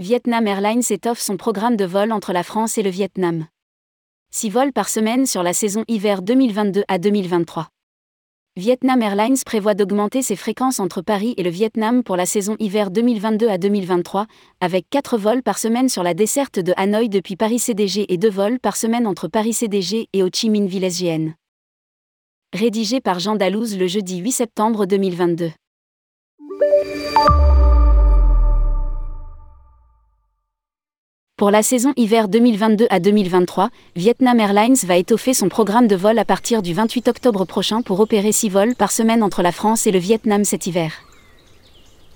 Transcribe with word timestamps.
Vietnam 0.00 0.46
Airlines 0.46 0.80
étoffe 0.88 1.20
son 1.20 1.36
programme 1.36 1.76
de 1.76 1.84
vol 1.84 2.10
entre 2.10 2.32
la 2.32 2.42
France 2.42 2.78
et 2.78 2.82
le 2.82 2.88
Vietnam. 2.88 3.44
6 4.30 4.48
vols 4.48 4.72
par 4.72 4.88
semaine 4.88 5.26
sur 5.26 5.42
la 5.42 5.52
saison 5.52 5.84
hiver 5.88 6.22
2022 6.22 6.84
à 6.88 6.96
2023. 6.96 7.68
Vietnam 8.56 9.02
Airlines 9.02 9.36
prévoit 9.44 9.74
d'augmenter 9.74 10.22
ses 10.22 10.36
fréquences 10.36 10.80
entre 10.80 11.02
Paris 11.02 11.34
et 11.36 11.42
le 11.42 11.50
Vietnam 11.50 12.02
pour 12.02 12.16
la 12.16 12.24
saison 12.24 12.56
hiver 12.58 12.90
2022 12.90 13.46
à 13.50 13.58
2023, 13.58 14.26
avec 14.62 14.88
4 14.88 15.18
vols 15.18 15.42
par 15.42 15.58
semaine 15.58 15.90
sur 15.90 16.02
la 16.02 16.14
desserte 16.14 16.58
de 16.58 16.72
Hanoï 16.78 17.10
depuis 17.10 17.36
Paris 17.36 17.58
CDG 17.58 18.10
et 18.10 18.16
2 18.16 18.30
vols 18.30 18.58
par 18.58 18.76
semaine 18.76 19.06
entre 19.06 19.28
Paris 19.28 19.52
CDG 19.52 20.08
et 20.14 20.22
Ho 20.22 20.30
Chi 20.32 20.48
Minh 20.48 20.66
Ville 20.66 20.90
SGN. 20.90 21.34
Rédigé 22.54 23.02
par 23.02 23.18
Jean 23.18 23.36
Dalouse 23.36 23.76
le 23.76 23.86
jeudi 23.86 24.16
8 24.16 24.32
septembre 24.32 24.86
2022. 24.86 25.50
Pour 31.40 31.50
la 31.50 31.62
saison 31.62 31.94
hiver 31.96 32.28
2022 32.28 32.86
à 32.90 33.00
2023, 33.00 33.70
Vietnam 33.96 34.38
Airlines 34.40 34.76
va 34.84 34.98
étoffer 34.98 35.32
son 35.32 35.48
programme 35.48 35.86
de 35.86 35.96
vol 35.96 36.18
à 36.18 36.26
partir 36.26 36.60
du 36.60 36.74
28 36.74 37.08
octobre 37.08 37.46
prochain 37.46 37.80
pour 37.80 37.98
opérer 38.00 38.30
6 38.30 38.50
vols 38.50 38.74
par 38.74 38.92
semaine 38.92 39.22
entre 39.22 39.40
la 39.40 39.50
France 39.50 39.86
et 39.86 39.90
le 39.90 39.98
Vietnam 39.98 40.44
cet 40.44 40.66
hiver. 40.66 40.92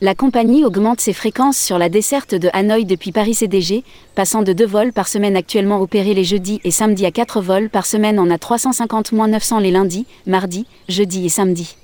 La 0.00 0.14
compagnie 0.14 0.64
augmente 0.64 1.00
ses 1.00 1.12
fréquences 1.12 1.58
sur 1.58 1.78
la 1.78 1.88
desserte 1.88 2.36
de 2.36 2.48
Hanoï 2.52 2.84
depuis 2.84 3.10
Paris 3.10 3.34
CDG, 3.34 3.82
passant 4.14 4.42
de 4.42 4.52
2 4.52 4.64
vols 4.64 4.92
par 4.92 5.08
semaine 5.08 5.34
actuellement 5.34 5.80
opérés 5.80 6.14
les 6.14 6.22
jeudis 6.22 6.60
et 6.62 6.70
samedis 6.70 7.04
à 7.04 7.10
4 7.10 7.40
vols 7.40 7.70
par 7.70 7.86
semaine 7.86 8.20
en 8.20 8.30
a 8.30 8.36
350-900 8.36 9.60
les 9.60 9.72
lundis, 9.72 10.06
mardis, 10.26 10.64
jeudis 10.88 11.26
et 11.26 11.28
samedis. 11.28 11.74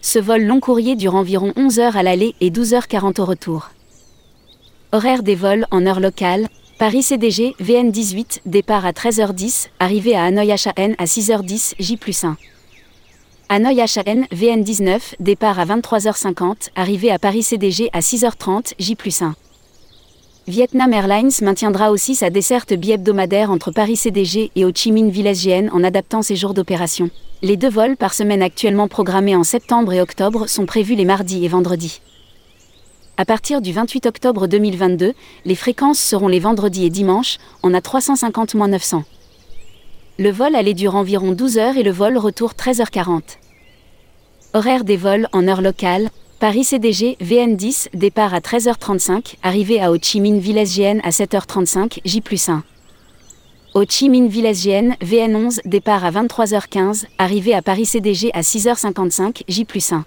Ce 0.00 0.18
vol 0.18 0.42
long 0.42 0.58
courrier 0.58 0.96
dure 0.96 1.14
environ 1.14 1.52
11 1.54 1.78
heures 1.78 1.96
à 1.96 2.02
l'aller 2.02 2.34
et 2.40 2.50
12h40 2.50 3.20
au 3.20 3.24
retour. 3.26 3.70
Horaire 4.92 5.24
des 5.24 5.34
vols 5.34 5.66
en 5.72 5.84
heure 5.84 5.98
locale. 5.98 6.46
Paris 6.78 7.02
CDG, 7.02 7.56
VN 7.58 7.90
18, 7.90 8.42
départ 8.46 8.86
à 8.86 8.92
13h10, 8.92 9.68
arrivée 9.80 10.14
à 10.14 10.24
Hanoï 10.24 10.52
HAN 10.52 10.92
à 10.98 11.04
6h10, 11.06 11.74
J 11.80 11.96
plus 11.96 12.22
1. 12.22 12.36
Hanoï 13.48 13.80
HAN, 13.80 14.22
VN 14.30 14.62
19, 14.62 15.16
départ 15.18 15.58
à 15.58 15.64
23h50, 15.66 16.68
arrivée 16.76 17.10
à 17.10 17.18
Paris 17.18 17.42
CDG 17.42 17.90
à 17.92 17.98
6h30, 17.98 18.74
J 18.78 18.94
plus 18.94 19.22
1. 19.22 19.34
Vietnam 20.46 20.92
Airlines 20.92 21.32
maintiendra 21.42 21.90
aussi 21.90 22.14
sa 22.14 22.30
desserte 22.30 22.72
bi-hebdomadaire 22.72 23.50
entre 23.50 23.72
Paris 23.72 23.96
CDG 23.96 24.52
et 24.54 24.64
Ho 24.64 24.70
Chi 24.72 24.92
Minh 24.92 25.10
Ville 25.10 25.34
SGN 25.34 25.68
en 25.72 25.82
adaptant 25.82 26.22
ses 26.22 26.36
jours 26.36 26.54
d'opération. 26.54 27.10
Les 27.42 27.56
deux 27.56 27.70
vols 27.70 27.96
par 27.96 28.14
semaine 28.14 28.42
actuellement 28.42 28.86
programmés 28.86 29.34
en 29.34 29.42
septembre 29.42 29.92
et 29.92 30.00
octobre 30.00 30.48
sont 30.48 30.64
prévus 30.64 30.94
les 30.94 31.04
mardis 31.04 31.44
et 31.44 31.48
vendredis. 31.48 32.00
À 33.18 33.24
partir 33.24 33.62
du 33.62 33.72
28 33.72 34.04
octobre 34.04 34.46
2022, 34.46 35.14
les 35.46 35.54
fréquences 35.54 35.98
seront 35.98 36.28
les 36.28 36.38
vendredis 36.38 36.84
et 36.84 36.90
dimanches, 36.90 37.38
on 37.62 37.72
a 37.72 37.80
350-900. 37.80 39.04
Le 40.18 40.30
vol 40.30 40.54
aller 40.54 40.74
dure 40.74 40.96
environ 40.96 41.32
12 41.32 41.56
heures 41.56 41.76
et 41.78 41.82
le 41.82 41.90
vol 41.90 42.18
retour 42.18 42.52
13h40. 42.52 43.38
Horaire 44.52 44.84
des 44.84 44.98
vols 44.98 45.28
en 45.32 45.48
heure 45.48 45.62
locale. 45.62 46.10
Paris 46.40 46.64
CDG 46.64 47.16
VN10 47.22 47.88
départ 47.94 48.34
à 48.34 48.40
13h35, 48.40 49.36
arrivée 49.42 49.80
à 49.80 49.90
Ho 49.90 49.96
Chi 50.00 50.20
Minh 50.20 50.38
Ville 50.38 50.66
SGN 50.66 51.00
à 51.02 51.08
7h35 51.08 52.00
J 52.04 52.20
plus 52.20 52.50
1. 52.50 52.62
Ho 53.72 53.84
Chi 53.88 54.10
Minh 54.10 54.28
Ville 54.28 54.54
SGN 54.54 54.94
VN11 55.02 55.60
départ 55.64 56.04
à 56.04 56.10
23h15, 56.10 57.06
arrivée 57.16 57.54
à 57.54 57.62
Paris 57.62 57.86
CDG 57.86 58.30
à 58.34 58.42
6h55 58.42 59.42
J 59.48 59.64
plus 59.64 59.92
1. 59.92 60.04